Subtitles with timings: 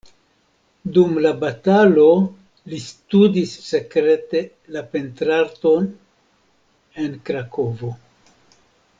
[0.93, 2.05] Dum la batalo
[2.71, 4.41] li studis sekrete
[4.77, 5.85] la pentrarton
[7.05, 7.91] en Krakovo.